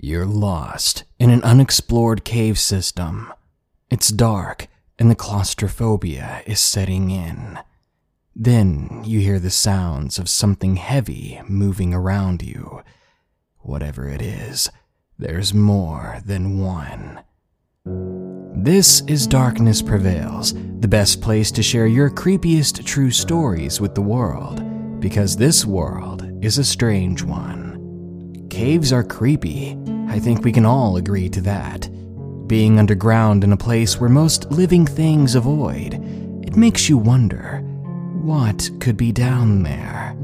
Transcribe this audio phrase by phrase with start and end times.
[0.00, 3.32] You're lost in an unexplored cave system.
[3.90, 7.58] It's dark and the claustrophobia is setting in.
[8.36, 12.82] Then you hear the sounds of something heavy moving around you.
[13.58, 14.70] Whatever it is,
[15.18, 17.20] there's more than one.
[18.54, 24.00] This is Darkness Prevails, the best place to share your creepiest true stories with the
[24.00, 24.62] world,
[25.00, 27.67] because this world is a strange one.
[28.50, 29.78] Caves are creepy.
[30.08, 31.88] I think we can all agree to that.
[32.48, 35.94] Being underground in a place where most living things avoid,
[36.42, 37.60] it makes you wonder
[38.22, 40.14] what could be down there?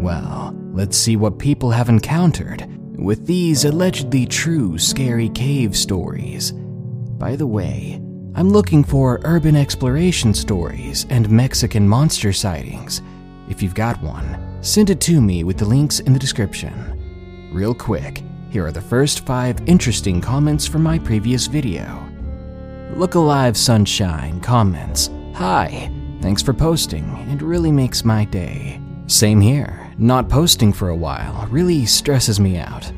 [0.00, 2.66] Well, let's see what people have encountered
[2.96, 6.52] with these allegedly true scary cave stories.
[6.52, 8.00] By the way,
[8.34, 13.02] I'm looking for urban exploration stories and Mexican monster sightings.
[13.48, 16.89] If you've got one, send it to me with the links in the description.
[17.50, 22.00] Real quick, here are the first five interesting comments from my previous video.
[22.94, 28.80] Look Alive Sunshine comments Hi, thanks for posting, it really makes my day.
[29.08, 32.92] Same here, not posting for a while really stresses me out.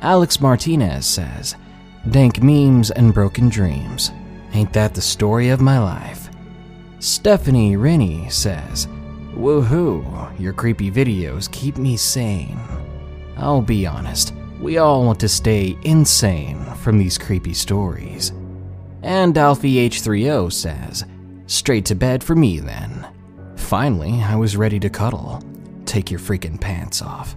[0.00, 1.56] Alex Martinez says,
[2.08, 4.12] Dank memes and broken dreams.
[4.54, 6.30] Ain't that the story of my life?
[7.00, 8.86] Stephanie Rennie says,
[9.34, 12.58] Woohoo, your creepy videos keep me sane.
[13.40, 18.32] I'll be honest, we all want to stay insane from these creepy stories.
[19.02, 21.06] And Alfie H30 says,
[21.46, 23.08] Straight to bed for me then.
[23.56, 25.42] Finally, I was ready to cuddle.
[25.86, 27.34] Take your freaking pants off.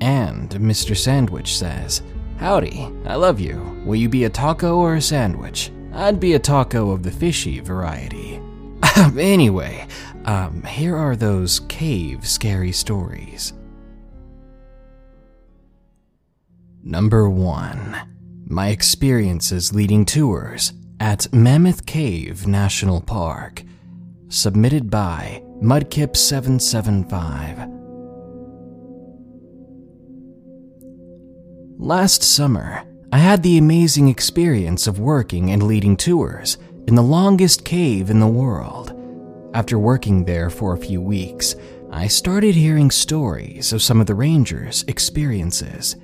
[0.00, 0.96] And Mr.
[0.96, 2.02] Sandwich says,
[2.38, 3.82] Howdy, I love you.
[3.84, 5.72] Will you be a taco or a sandwich?
[5.92, 8.40] I'd be a taco of the fishy variety.
[9.18, 9.86] anyway,
[10.24, 13.52] um, here are those cave scary stories.
[16.82, 17.94] Number 1
[18.46, 23.62] My experiences leading tours at Mammoth Cave National Park.
[24.28, 27.68] Submitted by Mudkip775.
[31.78, 32.82] Last summer,
[33.12, 38.20] I had the amazing experience of working and leading tours in the longest cave in
[38.20, 38.98] the world.
[39.52, 41.56] After working there for a few weeks,
[41.90, 45.96] I started hearing stories of some of the rangers' experiences.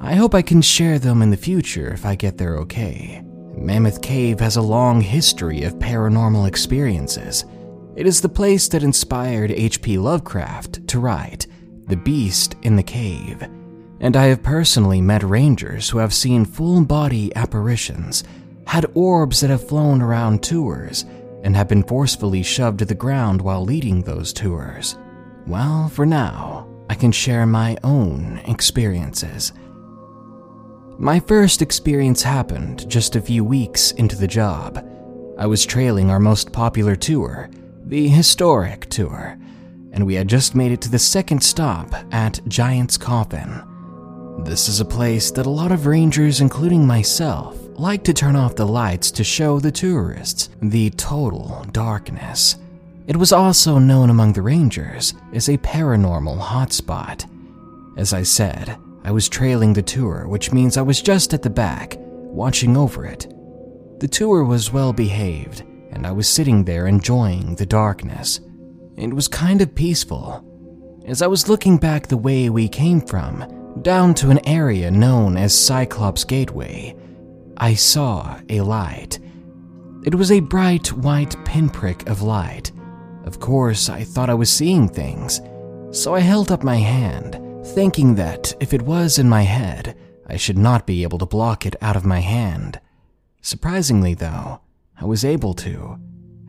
[0.00, 3.22] I hope I can share them in the future if I get there okay.
[3.56, 7.44] Mammoth Cave has a long history of paranormal experiences.
[7.96, 9.98] It is the place that inspired H.P.
[9.98, 11.46] Lovecraft to write
[11.86, 13.48] The Beast in the Cave
[14.00, 18.24] and I have personally met rangers who have seen full body apparitions,
[18.66, 21.04] had orbs that have flown around tours,
[21.42, 24.96] and have been forcefully shoved to the ground while leading those tours.
[25.46, 29.52] Well, for now, I can share my own experiences.
[31.00, 34.84] My first experience happened just a few weeks into the job.
[35.38, 37.48] I was trailing our most popular tour,
[37.84, 39.38] the Historic Tour,
[39.92, 43.62] and we had just made it to the second stop at Giant's Coffin.
[44.44, 48.56] This is a place that a lot of rangers, including myself, like to turn off
[48.56, 52.56] the lights to show the tourists the total darkness.
[53.06, 57.24] It was also known among the rangers as a paranormal hotspot.
[57.96, 58.76] As I said,
[59.08, 63.06] I was trailing the tour, which means I was just at the back, watching over
[63.06, 63.26] it.
[64.00, 68.40] The tour was well behaved, and I was sitting there enjoying the darkness.
[68.98, 70.44] It was kind of peaceful.
[71.06, 75.38] As I was looking back the way we came from, down to an area known
[75.38, 76.94] as Cyclops Gateway,
[77.56, 79.18] I saw a light.
[80.04, 82.72] It was a bright white pinprick of light.
[83.24, 85.40] Of course, I thought I was seeing things,
[85.92, 89.96] so I held up my hand, thinking that if it was in my head,
[90.26, 92.80] I should not be able to block it out of my hand.
[93.40, 94.60] Surprisingly, though,
[95.00, 95.98] I was able to,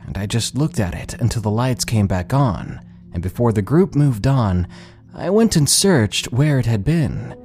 [0.06, 2.82] and I just looked at it until the lights came back on,
[3.14, 4.68] and before the group moved on,
[5.14, 7.36] I went and searched where it had been.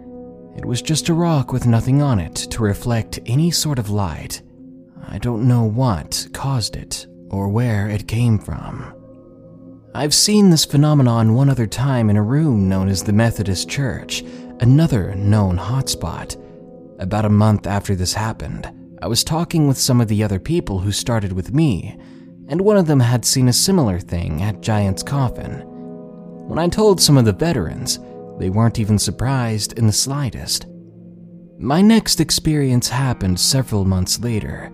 [0.57, 4.41] It was just a rock with nothing on it to reflect any sort of light.
[5.09, 8.95] I don't know what caused it or where it came from.
[9.97, 14.25] I've seen this phenomenon one other time in a room known as the Methodist Church,
[14.59, 16.37] another known hotspot.
[16.99, 18.69] About a month after this happened,
[19.01, 21.97] I was talking with some of the other people who started with me,
[22.49, 25.63] and one of them had seen a similar thing at Giant's Coffin.
[26.49, 28.01] When I told some of the veterans,
[28.41, 30.67] they weren't even surprised in the slightest.
[31.57, 34.73] My next experience happened several months later.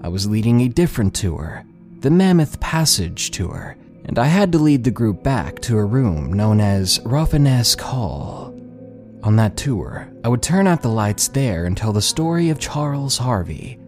[0.00, 1.62] I was leading a different tour,
[2.00, 6.32] the Mammoth Passage Tour, and I had to lead the group back to a room
[6.32, 8.54] known as Rafinesque Hall.
[9.22, 12.58] on that tour, I would turn out the lights there and tell the story of
[12.58, 13.78] Charles Harvey.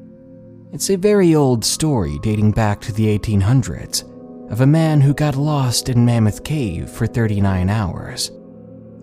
[0.73, 4.11] It's a very old story dating back to the 1800s
[4.51, 8.31] of a man who got lost in Mammoth Cave for 39 hours.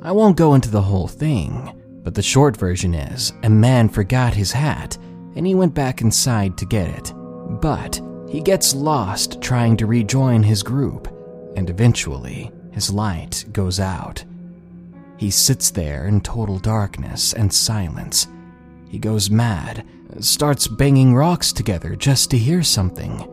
[0.01, 1.73] I won't go into the whole thing,
[2.03, 4.97] but the short version is a man forgot his hat
[5.35, 7.13] and he went back inside to get it.
[7.61, 8.01] But
[8.31, 11.09] he gets lost trying to rejoin his group,
[11.57, 14.23] and eventually his light goes out.
[15.17, 18.27] He sits there in total darkness and silence.
[18.87, 19.85] He goes mad,
[20.21, 23.27] starts banging rocks together just to hear something.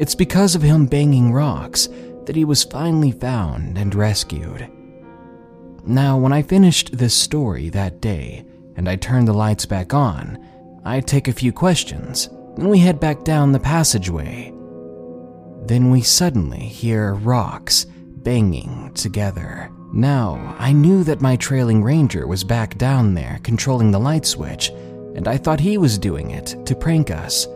[0.00, 1.88] It's because of him banging rocks
[2.26, 4.68] that he was finally found and rescued.
[5.86, 8.44] Now, when I finished this story that day
[8.74, 10.44] and I turned the lights back on,
[10.84, 14.52] I take a few questions, and we head back down the passageway.
[15.64, 17.86] Then we suddenly hear rocks
[18.22, 19.70] banging together.
[19.92, 24.70] Now, I knew that my trailing ranger was back down there controlling the light switch,
[25.14, 27.46] and I thought he was doing it to prank us.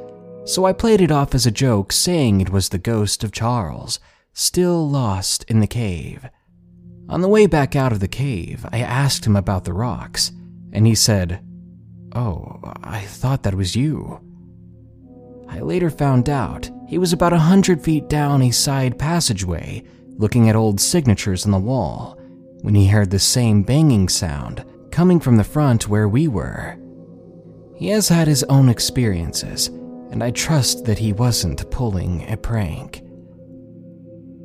[0.45, 3.99] So I played it off as a joke, saying it was the ghost of Charles,
[4.33, 6.29] still lost in the cave.
[7.09, 10.33] On the way back out of the cave, I asked him about the rocks,
[10.73, 11.41] and he said,
[12.15, 14.21] Oh, I thought that was you.
[15.49, 19.83] I later found out he was about a hundred feet down a side passageway,
[20.17, 22.19] looking at old signatures on the wall,
[22.63, 26.79] when he heard the same banging sound coming from the front where we were.
[27.77, 29.69] He has had his own experiences,
[30.11, 33.03] and I trust that he wasn't pulling a prank.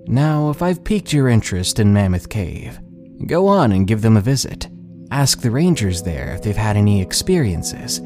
[0.07, 2.80] Now, if I've piqued your interest in Mammoth Cave,
[3.27, 4.68] go on and give them a visit.
[5.12, 8.01] Ask the rangers there if they've had any experiences.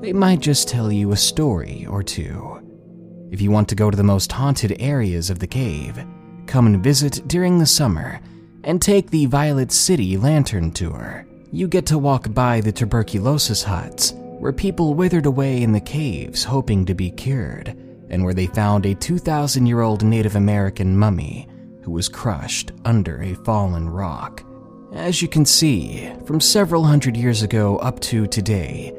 [0.00, 3.28] They might just tell you a story or two.
[3.32, 5.98] If you want to go to the most haunted areas of the cave,
[6.46, 8.20] come and visit during the summer
[8.62, 11.26] and take the Violet City Lantern Tour.
[11.50, 16.44] You get to walk by the tuberculosis huts, where people withered away in the caves
[16.44, 17.76] hoping to be cured
[18.08, 21.48] and where they found a 2,000 year old Native American mummy
[21.82, 24.44] who was crushed under a fallen rock.
[24.92, 28.94] As you can see, from several hundred years ago up to today,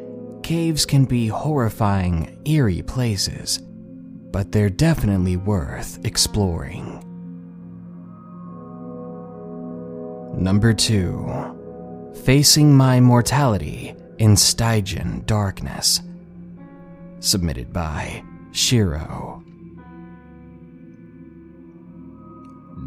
[0.49, 7.05] caves can be horrifying, eerie places, but they're definitely worth exploring.
[10.35, 16.01] Number 2 Facing My Mortality in Stygian Darkness.
[17.19, 19.43] Submitted by Shiro.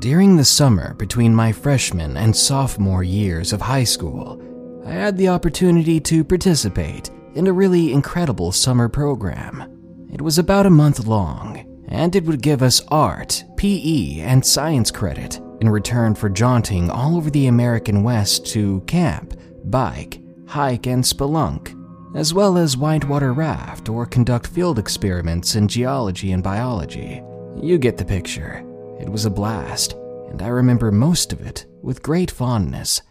[0.00, 4.42] During the summer between my freshman and sophomore years of high school,
[4.84, 10.08] I had the opportunity to participate in a really incredible summer program.
[10.12, 14.90] It was about a month long, and it would give us art, PE, and science
[14.90, 21.04] credit in return for jaunting all over the American West to camp, bike, hike, and
[21.04, 21.78] spelunk
[22.14, 27.22] as well as whitewater raft or conduct field experiments in geology and biology.
[27.60, 28.64] You get the picture.
[29.00, 29.94] It was a blast,
[30.28, 33.02] and I remember most of it with great fondness.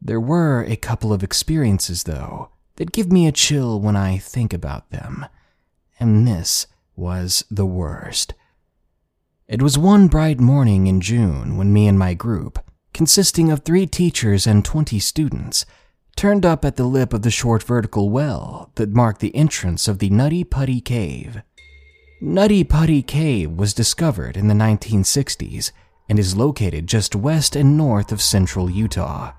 [0.00, 2.50] There were a couple of experiences, though,
[2.80, 5.26] that give me a chill when I think about them,
[5.98, 6.66] and this
[6.96, 8.32] was the worst.
[9.46, 12.58] It was one bright morning in June when me and my group,
[12.94, 15.66] consisting of three teachers and 20 students,
[16.16, 19.98] turned up at the lip of the short vertical well that marked the entrance of
[19.98, 21.42] the Nutty Putty Cave.
[22.22, 25.70] Nutty Putty Cave was discovered in the 1960s
[26.08, 29.34] and is located just west and north of central Utah.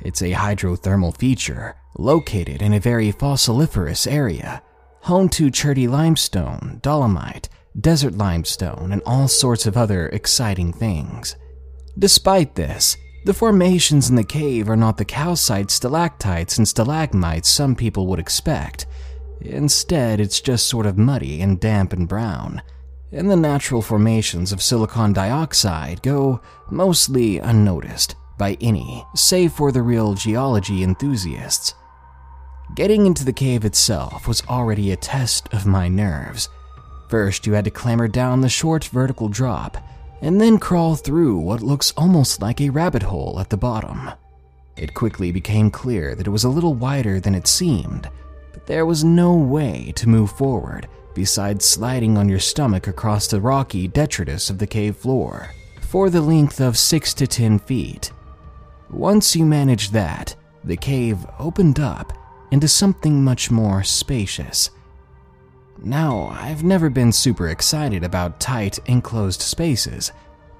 [0.00, 4.62] It's a hydrothermal feature located in a very fossiliferous area,
[5.02, 7.48] home to cherty limestone, dolomite,
[7.80, 11.36] desert limestone, and all sorts of other exciting things.
[11.98, 17.74] Despite this, the formations in the cave are not the calcite stalactites and stalagmites some
[17.74, 18.86] people would expect.
[19.40, 22.62] Instead, it's just sort of muddy and damp and brown.
[23.12, 29.82] And the natural formations of silicon dioxide go mostly unnoticed by any, save for the
[29.82, 31.74] real geology enthusiasts.
[32.74, 36.48] Getting into the cave itself was already a test of my nerves.
[37.08, 39.78] First, you had to clamber down the short vertical drop
[40.20, 44.10] and then crawl through what looks almost like a rabbit hole at the bottom.
[44.76, 48.10] It quickly became clear that it was a little wider than it seemed,
[48.52, 53.40] but there was no way to move forward besides sliding on your stomach across the
[53.40, 58.10] rocky detritus of the cave floor for the length of 6 to 10 feet.
[58.90, 62.12] Once you managed that, the cave opened up
[62.56, 64.70] into something much more spacious
[65.82, 70.10] now, I've never been super excited about tight, enclosed spaces,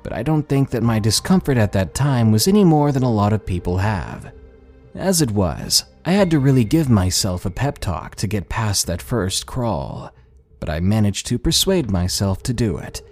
[0.03, 3.11] but I don't think that my discomfort at that time was any more than a
[3.11, 4.33] lot of people have.
[4.95, 8.87] As it was, I had to really give myself a pep talk to get past
[8.87, 10.13] that first crawl,
[10.61, 13.03] but I managed to persuade myself to do it.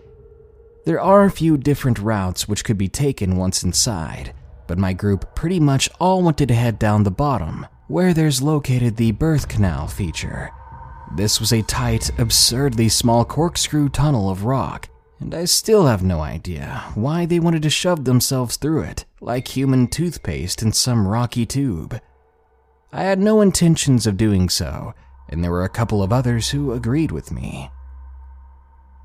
[0.85, 4.35] There are a few different routes which could be taken once inside,
[4.67, 8.97] but my group pretty much all wanted to head down the bottom, where there's located
[8.97, 10.51] the birth canal feature.
[11.15, 14.89] This was a tight, absurdly small corkscrew tunnel of rock,
[15.21, 19.49] and I still have no idea why they wanted to shove themselves through it like
[19.49, 22.01] human toothpaste in some rocky tube.
[22.93, 24.95] I had no intentions of doing so,
[25.29, 27.71] and there were a couple of others who agreed with me.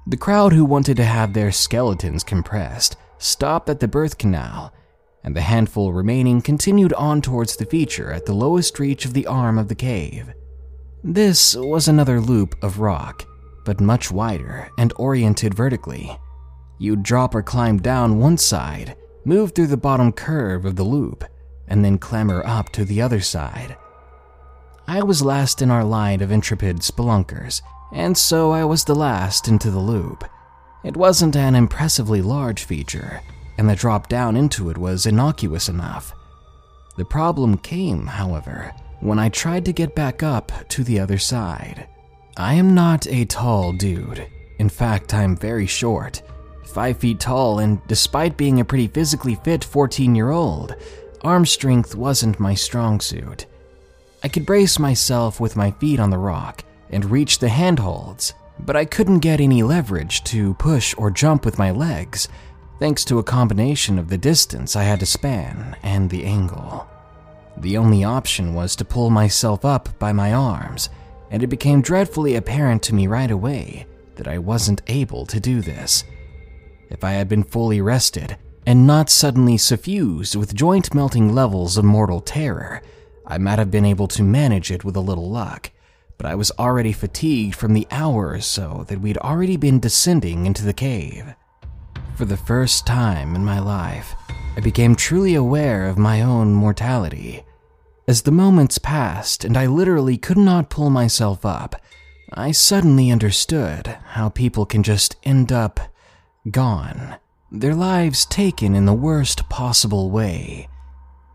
[0.08, 4.74] The crowd who wanted to have their skeletons compressed stopped at the birth canal,
[5.24, 9.28] and the handful remaining continued on towards the feature at the lowest reach of the
[9.28, 10.34] arm of the cave.
[11.04, 13.26] This was another loop of rock,
[13.66, 16.18] but much wider and oriented vertically.
[16.78, 18.96] You'd drop or climb down one side,
[19.26, 21.24] move through the bottom curve of the loop,
[21.68, 23.78] and then clamber up to the other side.
[24.88, 27.62] I was last in our line of intrepid spelunkers,
[27.94, 30.24] and so I was the last into the loop.
[30.84, 33.22] It wasn't an impressively large feature,
[33.60, 36.14] and the drop down into it was innocuous enough.
[36.96, 41.86] The problem came, however, when I tried to get back up to the other side.
[42.38, 44.26] I am not a tall dude.
[44.60, 46.22] In fact, I'm very short.
[46.68, 50.78] Five feet tall, and despite being a pretty physically fit 14 year old,
[51.22, 53.46] arm strength wasn't my strong suit.
[54.24, 58.78] I could brace myself with my feet on the rock and reach the handholds, but
[58.78, 62.30] I couldn't get any leverage to push or jump with my legs,
[62.80, 66.88] thanks to a combination of the distance I had to span and the angle.
[67.58, 70.90] The only option was to pull myself up by my arms,
[71.30, 75.62] and it became dreadfully apparent to me right away that I wasn't able to do
[75.62, 76.06] this.
[76.90, 81.84] If I had been fully rested and not suddenly suffused with joint melting levels of
[81.84, 82.82] mortal terror,
[83.28, 85.72] I might have been able to manage it with a little luck,
[86.18, 90.46] but I was already fatigued from the hour or so that we'd already been descending
[90.46, 91.36] into the cave.
[92.20, 94.14] For the first time in my life,
[94.58, 97.46] I became truly aware of my own mortality.
[98.10, 101.82] As the moments passed and I literally could not pull myself up,
[102.34, 105.80] I suddenly understood how people can just end up
[106.52, 107.16] gone,
[107.54, 110.68] their lives taken in the worst possible way.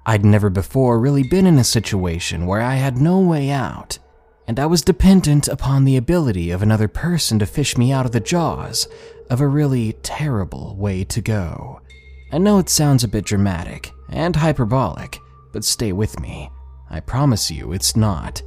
[0.04, 3.98] I'd never before really been in a situation where I had no way out,
[4.46, 8.12] and I was dependent upon the ability of another person to fish me out of
[8.12, 8.86] the jaws
[9.31, 11.81] of a really terrible way to go.
[12.33, 15.19] I know it sounds a bit dramatic and hyperbolic,
[15.52, 16.50] but stay with me.
[16.90, 18.43] I promise you it's not.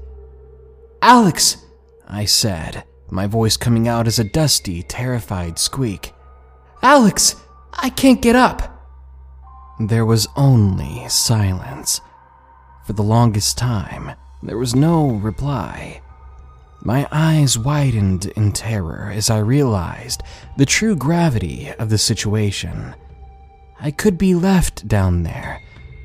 [1.01, 1.65] Alex!
[2.07, 6.13] I said, my voice coming out as a dusty, terrified squeak.
[6.81, 7.35] Alex!
[7.73, 8.73] I can't get up!
[9.79, 12.01] There was only silence.
[12.85, 16.01] For the longest time, there was no reply.
[16.81, 20.23] My eyes widened in terror as I realized
[20.57, 22.95] the true gravity of the situation.
[23.79, 25.61] I could be left down there,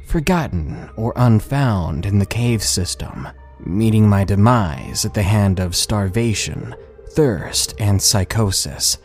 [0.07, 3.29] forgotten or unfound in the cave system,
[3.65, 6.75] meeting my demise at the hand of starvation,
[7.11, 8.99] thirst, and psychosis.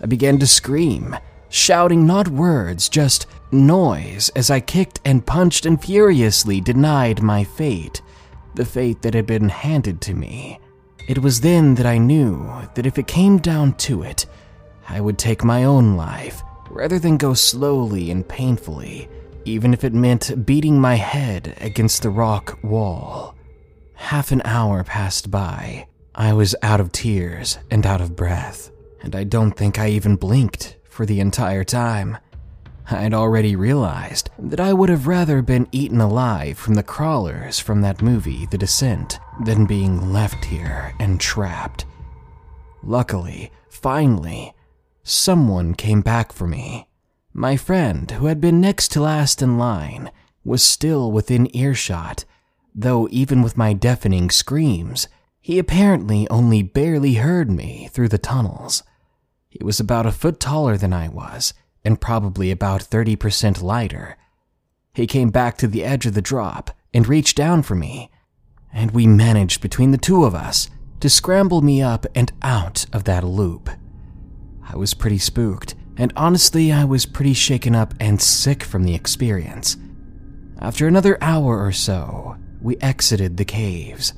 [0.00, 1.16] I began to scream,
[1.48, 8.00] shouting not words, just noise, as I kicked and punched and furiously denied my fate,
[8.54, 10.59] the fate that had been handed to me.
[11.08, 14.26] It was then that I knew that if it came down to it,
[14.88, 19.08] I would take my own life rather than go slowly and painfully
[19.44, 23.34] even if it meant beating my head against the rock wall.
[23.94, 25.86] Half an hour passed by.
[26.14, 28.70] I was out of tears and out of breath,
[29.02, 32.18] and I don't think I even blinked for the entire time.
[32.92, 37.82] I'd already realized that I would have rather been eaten alive from the crawlers from
[37.82, 41.84] that movie, The Descent, than being left here and trapped.
[42.82, 44.54] Luckily, finally,
[45.02, 46.88] someone came back for me.
[47.32, 50.10] My friend, who had been next to last in line,
[50.44, 52.24] was still within earshot,
[52.74, 55.06] though even with my deafening screams,
[55.40, 58.82] he apparently only barely heard me through the tunnels.
[59.48, 64.16] He was about a foot taller than I was, and probably about 30% lighter.
[64.94, 68.10] He came back to the edge of the drop and reached down for me,
[68.72, 70.68] and we managed between the two of us
[71.00, 73.70] to scramble me up and out of that loop.
[74.62, 78.94] I was pretty spooked and honestly, I was pretty shaken up and sick from the
[78.94, 79.76] experience.
[80.58, 84.14] After another hour or so, we exited the caves.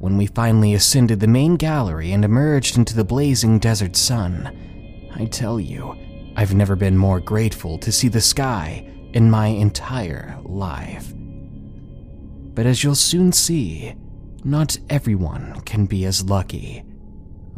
[0.00, 5.26] When we finally ascended the main gallery and emerged into the blazing desert sun, I
[5.26, 5.96] tell you,
[6.36, 11.12] I've never been more grateful to see the sky in my entire life.
[12.54, 13.94] But as you'll soon see,
[14.44, 16.84] not everyone can be as lucky.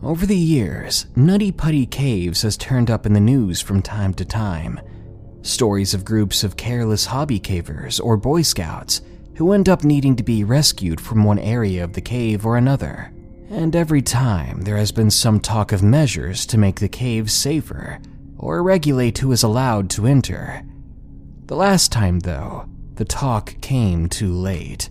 [0.03, 4.25] Over the years, Nutty Putty Caves has turned up in the news from time to
[4.25, 4.81] time.
[5.43, 9.03] Stories of groups of careless hobby cavers or Boy Scouts
[9.37, 13.13] who end up needing to be rescued from one area of the cave or another.
[13.51, 18.01] And every time there has been some talk of measures to make the cave safer
[18.45, 20.63] or regulate who is allowed to enter.
[21.47, 24.91] The last time, though, the talk came too late.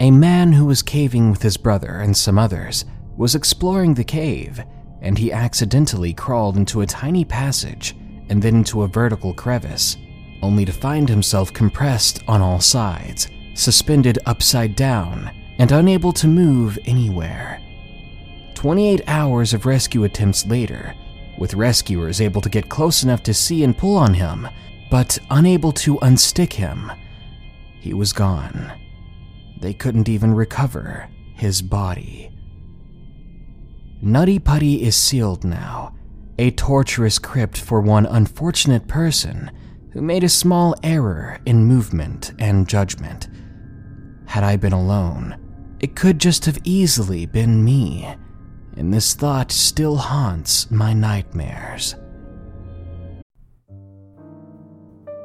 [0.00, 4.64] A man who was caving with his brother and some others was exploring the cave,
[5.02, 7.94] and he accidentally crawled into a tiny passage
[8.30, 9.98] and then into a vertical crevice,
[10.42, 16.78] only to find himself compressed on all sides, suspended upside down, and unable to move
[16.86, 17.60] anywhere.
[18.54, 20.94] 28 hours of rescue attempts later,
[21.38, 24.48] with rescuers able to get close enough to see and pull on him,
[24.90, 26.90] but unable to unstick him,
[27.80, 28.72] he was gone.
[29.60, 32.30] They couldn't even recover his body.
[34.02, 35.94] Nutty Putty is sealed now,
[36.38, 39.50] a torturous crypt for one unfortunate person
[39.92, 43.28] who made a small error in movement and judgment.
[44.26, 48.14] Had I been alone, it could just have easily been me,
[48.76, 51.96] and this thought still haunts my nightmares.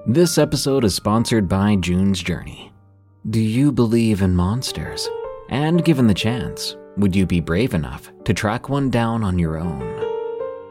[0.08, 2.72] This episode is sponsored by June's Journey.
[3.30, 5.08] Do you believe in monsters?
[5.50, 9.58] And given the chance, would you be brave enough to track one down on your
[9.58, 9.82] own?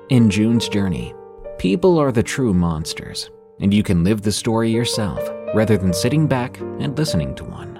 [0.09, 1.15] In June's Journey,
[1.59, 5.23] people are the true monsters, and you can live the story yourself
[5.55, 7.80] rather than sitting back and listening to one.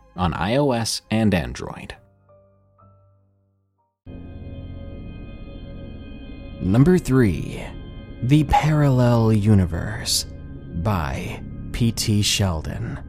[0.21, 1.95] on iOS and Android.
[6.61, 7.65] Number 3
[8.21, 10.27] The Parallel Universe
[10.83, 12.21] by P.T.
[12.21, 12.99] Sheldon.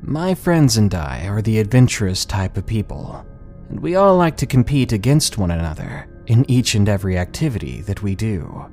[0.00, 3.26] My friends and I are the adventurous type of people,
[3.70, 8.04] and we all like to compete against one another in each and every activity that
[8.04, 8.66] we do.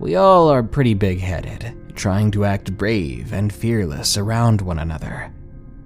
[0.00, 5.32] We all are pretty big headed, trying to act brave and fearless around one another.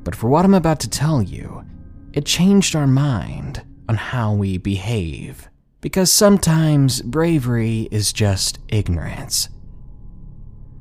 [0.05, 1.65] But for what I'm about to tell you,
[2.13, 5.49] it changed our mind on how we behave
[5.81, 9.49] because sometimes bravery is just ignorance.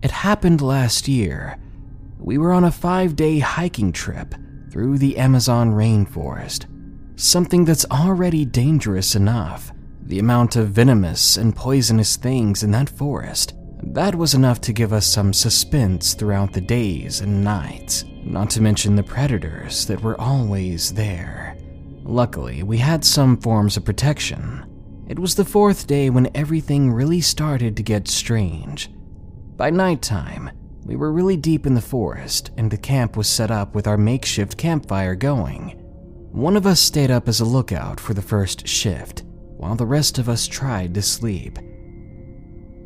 [0.01, 1.57] It happened last year.
[2.19, 4.33] We were on a five day hiking trip
[4.71, 6.65] through the Amazon rainforest,
[7.19, 9.71] something that's already dangerous enough.
[10.03, 14.93] The amount of venomous and poisonous things in that forest, that was enough to give
[14.93, 20.19] us some suspense throughout the days and nights, not to mention the predators that were
[20.19, 21.57] always there.
[22.03, 24.65] Luckily, we had some forms of protection,
[25.07, 28.91] it was the fourth day when everything really started to get strange.
[29.55, 30.51] By nighttime,
[30.83, 33.97] we were really deep in the forest, and the camp was set up with our
[33.97, 35.79] makeshift campfire going.
[36.33, 39.23] One of us stayed up as a lookout for the first shift,
[39.55, 41.57] while the rest of us tried to sleep.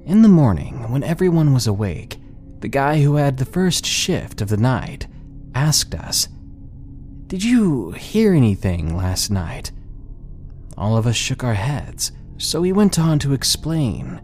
[0.04, 2.20] In the morning, when everyone was awake,
[2.60, 5.08] the guy who had the first shift of the night
[5.54, 6.28] asked us,
[7.28, 9.72] Did you hear anything last night?
[10.76, 14.20] All of us shook our heads, so he went on to explain.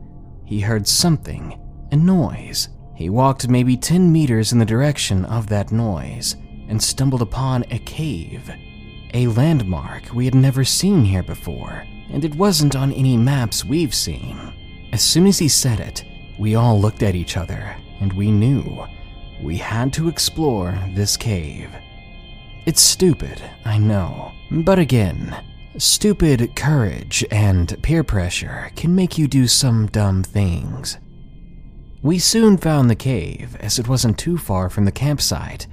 [0.46, 1.60] He heard something,
[1.92, 2.70] a noise.
[2.96, 6.36] He walked maybe 10 meters in the direction of that noise
[6.68, 8.50] and stumbled upon a cave,
[9.14, 13.94] a landmark we had never seen here before, and it wasn't on any maps we've
[13.94, 14.54] seen.
[14.92, 16.04] As soon as he said it,
[16.40, 18.86] we all looked at each other and we knew
[19.42, 21.70] we had to explore this cave.
[22.66, 25.36] It's stupid, I know, but again,
[25.80, 30.98] Stupid courage and peer pressure can make you do some dumb things.
[32.02, 35.68] We soon found the cave, as it wasn't too far from the campsite,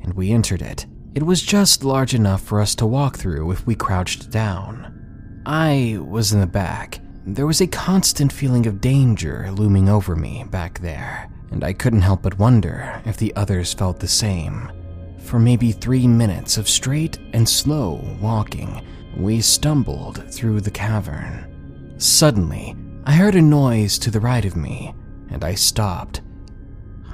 [0.00, 0.86] and we entered it.
[1.16, 5.42] It was just large enough for us to walk through if we crouched down.
[5.44, 7.00] I was in the back.
[7.30, 12.00] There was a constant feeling of danger looming over me back there, and I couldn't
[12.00, 14.72] help but wonder if the others felt the same.
[15.18, 18.82] For maybe three minutes of straight and slow walking,
[19.14, 21.94] we stumbled through the cavern.
[21.98, 24.94] Suddenly, I heard a noise to the right of me,
[25.28, 26.22] and I stopped.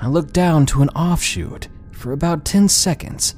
[0.00, 3.34] I looked down to an offshoot for about 10 seconds.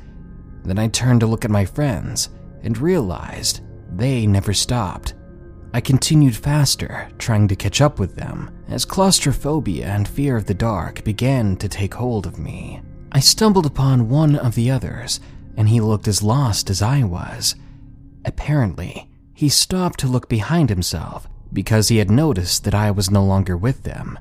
[0.62, 2.28] Then I turned to look at my friends
[2.62, 5.14] and realized they never stopped.
[5.76, 10.54] I continued faster, trying to catch up with them, as claustrophobia and fear of the
[10.54, 12.80] dark began to take hold of me.
[13.12, 15.20] I stumbled upon one of the others,
[15.54, 17.56] and he looked as lost as I was.
[18.24, 23.22] Apparently, he stopped to look behind himself because he had noticed that I was no
[23.22, 24.18] longer with them,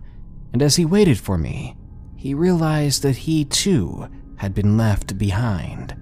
[0.51, 1.77] and as he waited for me,
[2.17, 5.95] he realized that he too had been left behind.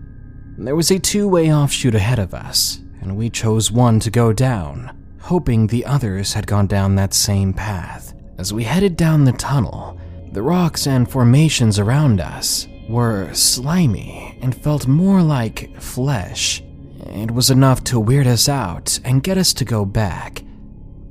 [0.57, 4.33] There was a two way offshoot ahead of us, and we chose one to go
[4.33, 8.13] down, hoping the others had gone down that same path.
[8.37, 9.97] As we headed down the tunnel,
[10.33, 16.61] the rocks and formations around us were slimy and felt more like flesh.
[17.05, 20.43] It was enough to weird us out and get us to go back.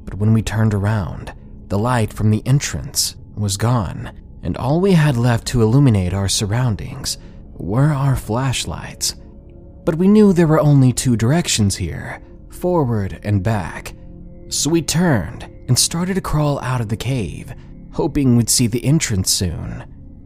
[0.04, 1.32] But when we turned around,
[1.68, 6.28] the light from the entrance was gone, and all we had left to illuminate our
[6.28, 7.16] surroundings
[7.54, 9.14] were our flashlights.
[9.86, 12.20] But we knew there were only two directions here
[12.50, 13.94] forward and back.
[14.52, 17.54] So we turned and started to crawl out of the cave,
[17.94, 19.82] hoping we'd see the entrance soon.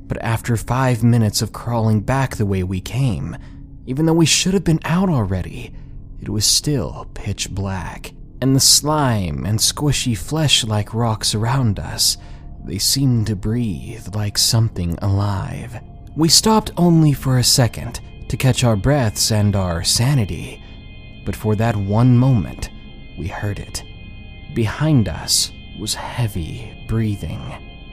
[0.08, 3.36] But after five minutes of crawling back the way we came,
[3.86, 5.72] even though we should have been out already,
[6.20, 8.14] it was still pitch black.
[8.42, 12.16] And the slime and squishy flesh like rocks around us,
[12.64, 15.80] they seemed to breathe like something alive.
[16.16, 20.60] We stopped only for a second to catch our breaths and our sanity,
[21.24, 22.70] but for that one moment,
[23.16, 23.84] we heard it.
[24.56, 27.40] Behind us was heavy breathing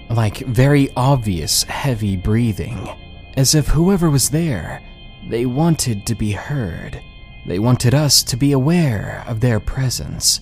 [0.10, 2.90] like very obvious heavy breathing,
[3.36, 4.82] as if whoever was there,
[5.30, 7.02] they wanted to be heard.
[7.48, 10.42] They wanted us to be aware of their presence.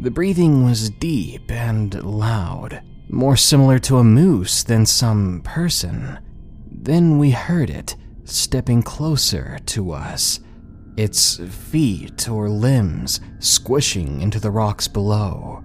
[0.00, 6.18] The breathing was deep and loud, more similar to a moose than some person.
[6.70, 7.94] Then we heard it
[8.24, 10.40] stepping closer to us,
[10.96, 15.64] its feet or limbs squishing into the rocks below.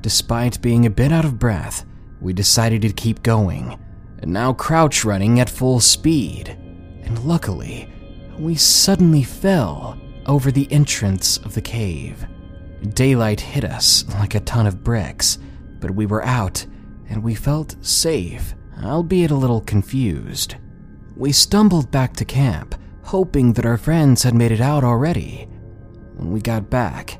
[0.00, 1.84] Despite being a bit out of breath,
[2.20, 3.78] we decided to keep going,
[4.20, 6.48] and now crouch running at full speed.
[7.02, 7.88] And luckily,
[8.38, 12.26] we suddenly fell over the entrance of the cave.
[12.94, 15.38] Daylight hit us like a ton of bricks,
[15.80, 16.64] but we were out
[17.08, 20.56] and we felt safe, albeit a little confused.
[21.14, 25.48] We stumbled back to camp, hoping that our friends had made it out already.
[26.16, 27.18] When we got back,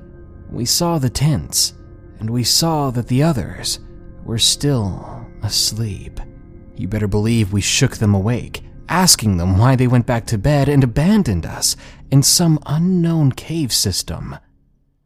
[0.51, 1.75] we saw the tents,
[2.18, 3.81] and we saw that the others
[4.25, 6.21] were still asleep.
[6.77, 10.68] You better believe we shook them awake, asking them why they went back to bed
[10.68, 11.77] and abandoned us
[12.11, 14.37] in some unknown cave system.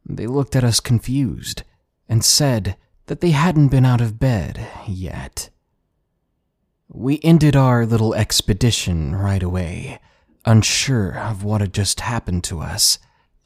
[0.05, 1.63] They looked at us confused
[2.07, 5.49] and said that they hadn't been out of bed yet.
[6.89, 9.99] We ended our little expedition right away,
[10.47, 12.97] unsure of what had just happened to us,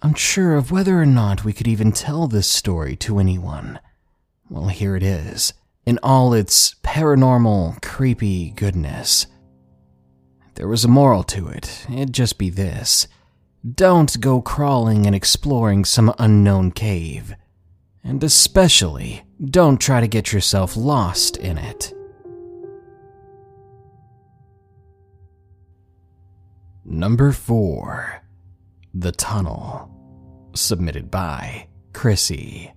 [0.03, 3.79] unsure of whether or not we could even tell this story to anyone.
[4.49, 5.53] Well, here it is
[5.85, 9.25] in all its paranormal, creepy goodness.
[10.55, 13.07] there was a moral to it, it'd just be this
[13.75, 17.35] don't go crawling and exploring some unknown cave.
[18.03, 21.93] And especially, don't try to get yourself lost in it.
[26.91, 28.21] Number 4
[28.93, 29.89] The Tunnel.
[30.53, 32.73] Submitted by Chrissy.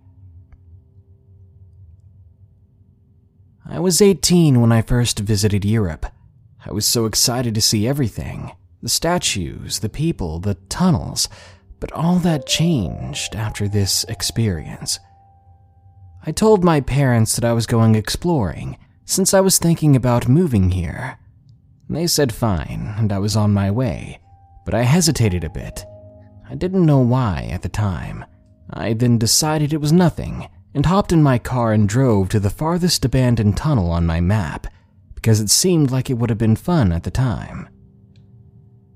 [3.68, 6.06] I was 18 when I first visited Europe.
[6.64, 11.28] I was so excited to see everything the statues, the people, the tunnels,
[11.80, 15.00] but all that changed after this experience.
[16.24, 20.70] I told my parents that I was going exploring since I was thinking about moving
[20.70, 21.18] here.
[21.94, 24.18] They said fine, and I was on my way,
[24.64, 25.84] but I hesitated a bit.
[26.50, 28.24] I didn't know why at the time.
[28.70, 32.50] I then decided it was nothing and hopped in my car and drove to the
[32.50, 34.66] farthest abandoned tunnel on my map
[35.14, 37.68] because it seemed like it would have been fun at the time.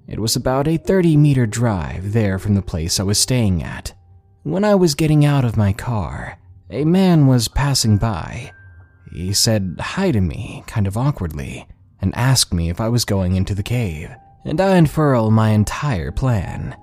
[0.09, 3.93] It was about a 30 meter drive there from the place I was staying at.
[4.43, 8.51] When I was getting out of my car, a man was passing by.
[9.13, 11.67] He said hi to me, kind of awkwardly,
[12.01, 14.11] and asked me if I was going into the cave.
[14.45, 16.77] and I unfurl my entire plan.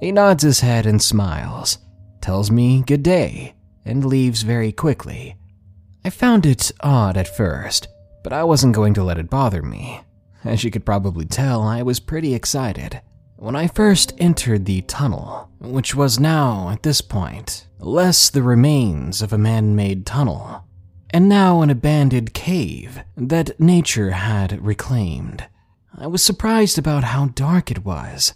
[0.00, 1.78] He nods his head and smiles,
[2.20, 3.54] tells me good day,
[3.84, 5.36] and leaves very quickly.
[6.04, 7.88] I found it odd at first,
[8.22, 10.00] but I wasn't going to let it bother me.
[10.44, 13.00] As you could probably tell, I was pretty excited.
[13.36, 19.22] When I first entered the tunnel, which was now, at this point, less the remains
[19.22, 20.64] of a man made tunnel,
[21.10, 25.46] and now an abandoned cave that nature had reclaimed,
[25.96, 28.34] I was surprised about how dark it was.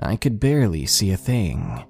[0.00, 1.84] I could barely see a thing.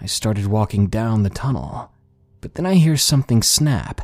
[0.00, 1.92] I started walking down the tunnel,
[2.40, 4.00] but then I hear something snap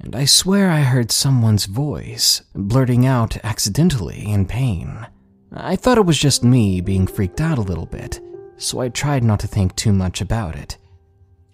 [0.00, 5.06] and I swear I heard someone's voice blurting out accidentally in pain.
[5.52, 8.20] I thought it was just me being freaked out a little bit,
[8.56, 10.76] so I tried not to think too much about it.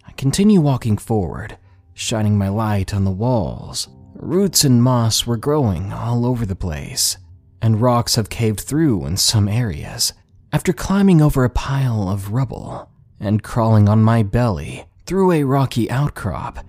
[0.05, 1.57] I continue walking forward,
[1.93, 3.87] shining my light on the walls.
[4.15, 7.17] Roots and moss were growing all over the place,
[7.61, 10.13] and rocks have caved through in some areas.
[10.51, 15.89] After climbing over a pile of rubble and crawling on my belly through a rocky
[15.89, 16.65] outcrop,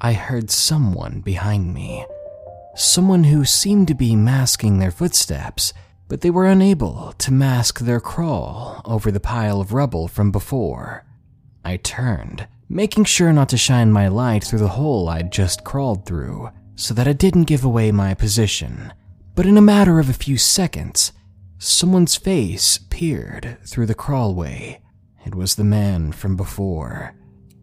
[0.00, 2.06] I heard someone behind me.
[2.74, 5.74] Someone who seemed to be masking their footsteps,
[6.08, 11.04] but they were unable to mask their crawl over the pile of rubble from before.
[11.64, 16.06] I turned, making sure not to shine my light through the hole I'd just crawled
[16.06, 18.92] through, so that it didn't give away my position.
[19.34, 21.12] But in a matter of a few seconds,
[21.58, 24.78] someone's face peered through the crawlway.
[25.26, 27.14] It was the man from before.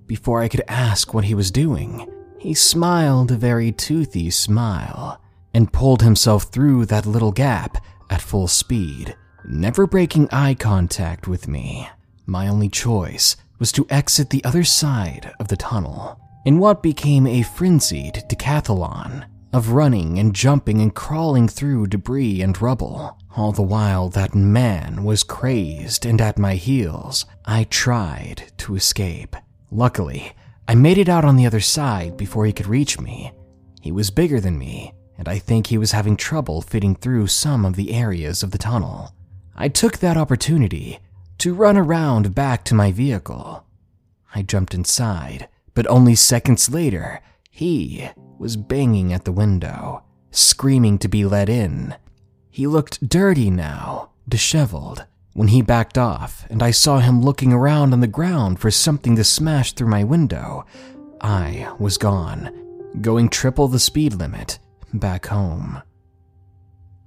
[0.08, 5.22] Before I could ask what he was doing, he smiled a very toothy smile
[5.54, 9.16] and pulled himself through that little gap at full speed,
[9.46, 11.90] never breaking eye contact with me.
[12.26, 17.28] My only choice was to exit the other side of the tunnel in what became
[17.28, 23.18] a frenzied decathlon of running and jumping and crawling through debris and rubble.
[23.36, 29.36] All the while that man was crazed and at my heels, I tried to escape.
[29.72, 30.34] Luckily,
[30.68, 33.32] I made it out on the other side before he could reach me.
[33.82, 37.66] He was bigger than me, and I think he was having trouble fitting through some
[37.66, 39.14] of the areas of the tunnel.
[39.56, 41.00] I took that opportunity
[41.40, 43.66] to run around back to my vehicle.
[44.34, 51.08] I jumped inside, but only seconds later, he was banging at the window, screaming to
[51.08, 51.96] be let in.
[52.50, 57.94] He looked dirty now, disheveled, when he backed off and I saw him looking around
[57.94, 60.66] on the ground for something to smash through my window,
[61.22, 62.50] I was gone,
[63.02, 64.58] going triple the speed limit
[64.94, 65.82] back home.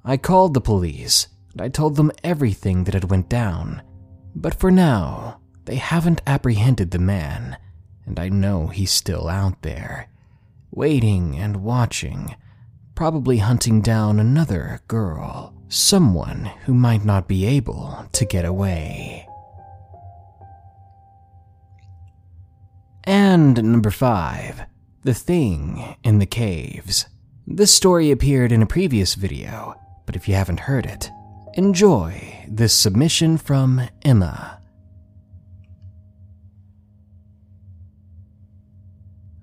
[0.05, 3.83] I called the police and I told them everything that had went down,
[4.41, 7.59] but for now, they haven't apprehended the man,
[8.07, 10.09] and I know he's still out there,
[10.71, 12.35] waiting and watching,
[12.95, 19.27] probably hunting down another girl someone who might not be able to get away.
[23.05, 24.63] And number 5
[25.05, 27.07] The Thing in the Caves.
[27.47, 29.75] This story appeared in a previous video,
[30.07, 31.11] but if you haven't heard it,
[31.55, 34.61] enjoy this submission from Emma.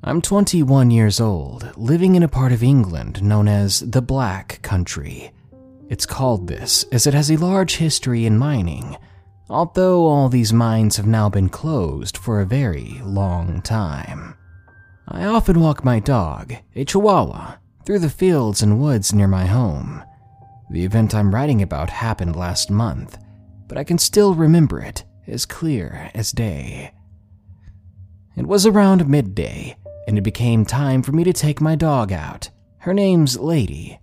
[0.04, 5.32] I'm 21 years old, living in a part of England known as the Black Country.
[5.90, 8.96] It's called this as it has a large history in mining,
[9.50, 14.36] although all these mines have now been closed for a very long time.
[15.10, 20.04] I often walk my dog, a Chihuahua, through the fields and woods near my home.
[20.70, 23.18] The event I'm writing about happened last month,
[23.68, 26.94] but I can still remember it as clear as day.
[28.36, 29.78] It was around midday,
[30.08, 32.50] and it became time for me to take my dog out.
[32.80, 34.00] Her name's Lady,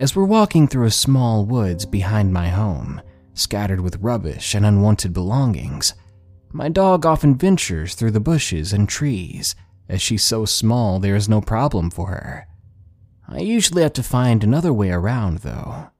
[0.00, 3.02] as we're walking through a small woods behind my home,
[3.34, 5.94] scattered with rubbish and unwanted belongings,
[6.52, 9.54] my dog often ventures through the bushes and trees,
[9.88, 12.47] as she's so small there is no problem for her.
[13.30, 15.90] I usually have to find another way around, though.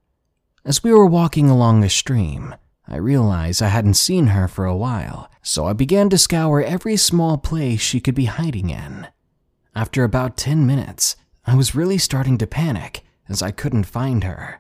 [0.65, 2.55] As we were walking along a stream,
[2.87, 6.97] I realized I hadn't seen her for a while, so I began to scour every
[6.97, 9.09] small place she could be hiding in.
[9.75, 14.59] After about 10 minutes, I was really starting to panic as I couldn't find her.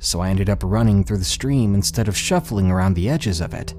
[0.00, 3.54] So I ended up running through the stream instead of shuffling around the edges of
[3.54, 3.72] it.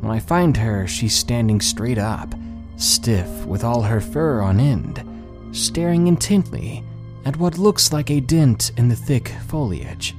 [0.00, 2.32] When I find her, she's standing straight up,
[2.76, 5.02] stiff with all her fur on end,
[5.50, 6.84] staring intently
[7.26, 10.14] at what looks like a dent in the thick foliage.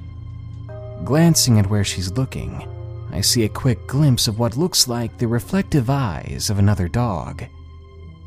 [1.06, 2.68] Glancing at where she's looking,
[3.14, 7.46] I see a quick glimpse of what looks like the reflective eyes of another dog.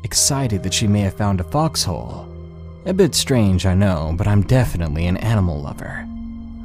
[0.03, 2.27] Excited that she may have found a foxhole,
[2.87, 6.03] a bit strange, I know, but I'm definitely an animal lover.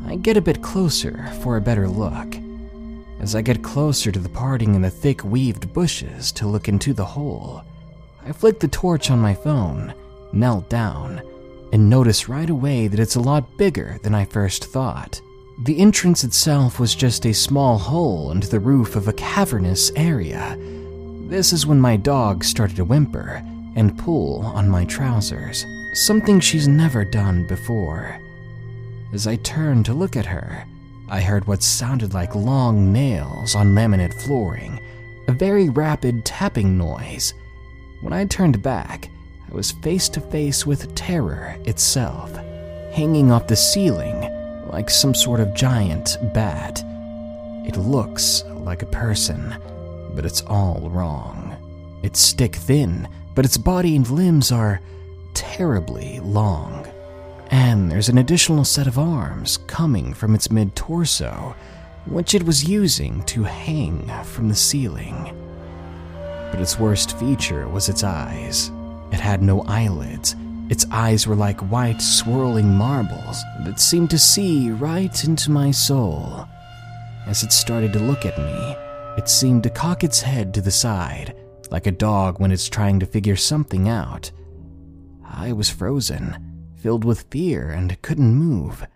[0.06, 2.34] I get a bit closer for a better look.
[3.20, 6.94] As I get closer to the parting in the thick weaved bushes to look into
[6.94, 7.62] the hole,
[8.24, 9.92] I flick the torch on my phone,
[10.32, 11.20] knelt down,
[11.76, 15.20] and notice right away that it's a lot bigger than I first thought.
[15.64, 20.56] The entrance itself was just a small hole into the roof of a cavernous area.
[21.28, 23.42] This is when my dog started to whimper
[23.74, 28.22] and pull on my trousers, something she's never done before.
[29.12, 30.64] As I turned to look at her,
[31.10, 34.80] I heard what sounded like long nails on laminate flooring,
[35.28, 37.34] a very rapid tapping noise.
[38.00, 39.10] When I turned back,
[39.56, 42.30] was face to face with terror itself,
[42.92, 44.30] hanging off the ceiling
[44.70, 46.84] like some sort of giant bat.
[47.64, 49.56] It looks like a person,
[50.14, 51.56] but it's all wrong.
[52.02, 54.82] It's stick thin, but its body and limbs are
[55.32, 56.86] terribly long.
[57.50, 61.56] And there's an additional set of arms coming from its mid torso,
[62.04, 65.34] which it was using to hang from the ceiling.
[66.50, 68.70] But its worst feature was its eyes.
[69.12, 70.34] It had no eyelids.
[70.68, 76.46] Its eyes were like white, swirling marbles that seemed to see right into my soul.
[77.26, 78.76] As it started to look at me,
[79.16, 81.36] it seemed to cock its head to the side,
[81.70, 84.30] like a dog when it's trying to figure something out.
[85.24, 88.86] I was frozen filled with fear and couldn't move.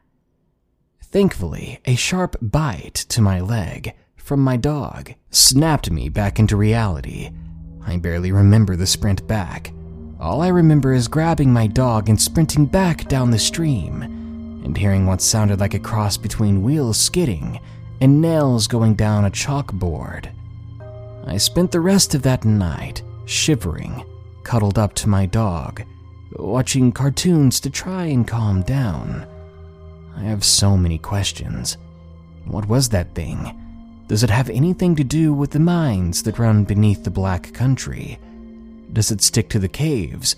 [1.03, 7.33] Thankfully, a sharp bite to my leg from my dog snapped me back into reality.
[7.85, 9.73] I barely remember the sprint back.
[10.21, 15.07] All I remember is grabbing my dog and sprinting back down the stream and hearing
[15.07, 17.59] what sounded like a cross between wheels skidding
[18.03, 20.31] and nails going down a chalkboard.
[21.27, 24.05] I spent the rest of that night shivering,
[24.43, 25.85] cuddled up to my dog,
[26.33, 29.27] watching cartoons to try and calm down.
[30.15, 31.79] I have so many questions.
[32.45, 33.59] What was that thing?
[34.07, 38.19] Does it have anything to do with the mines that run beneath the Black Country?
[38.93, 40.37] Does it stick to the caves?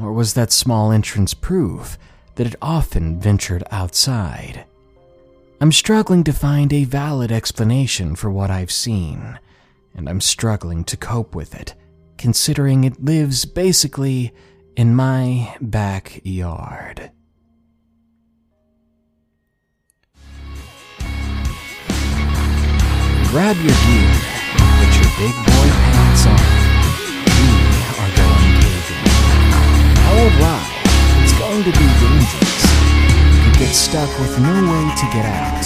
[0.00, 1.98] Or was that small entrance proof
[2.36, 4.64] that it often ventured outside?
[5.60, 9.38] I'm struggling to find a valid explanation for what I've seen,
[9.94, 11.74] and I'm struggling to cope with it,
[12.16, 14.32] considering it lives basically
[14.76, 17.10] in my backyard.
[23.30, 24.16] Grab your gear,
[24.56, 26.69] put your big boy pants on.
[30.20, 30.68] All right,
[31.24, 32.60] it's going to be dangerous.
[33.40, 35.64] You get stuck with no way to get out,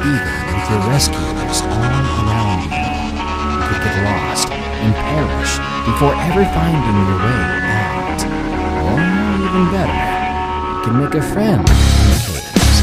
[0.00, 1.84] even with your rescuers all
[2.24, 2.80] around you.
[2.80, 5.52] You could get lost and perish
[5.84, 7.40] before ever finding your way
[7.76, 8.20] out.
[8.88, 9.04] or
[9.36, 11.76] even better, you can make a friend in
[12.08, 12.76] the caves.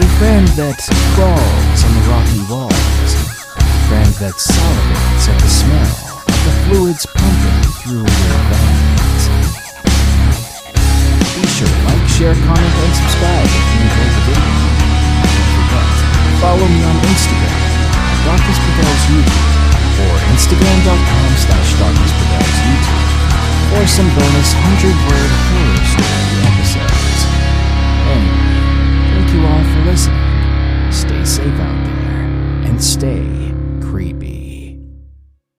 [0.00, 0.80] A friend that
[1.12, 3.12] crawls on the rocky walls.
[3.60, 8.45] A friend that salivates at the smell of the fluids pumping through your
[12.16, 14.56] share, comment, and subscribe if you enjoyed the video.
[15.20, 15.84] Don't forget,
[16.40, 17.60] follow me on Instagram
[18.16, 19.28] at YouTube,
[20.00, 23.04] or Instagram.com slash YouTube.
[23.76, 27.20] Or some bonus 100-word horror story episodes.
[28.08, 28.48] Anyway,
[29.12, 30.16] thank you all for listening.
[30.90, 32.24] Stay safe out there,
[32.64, 33.45] and stay